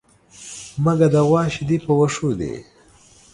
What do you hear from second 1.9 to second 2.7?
وښو دي.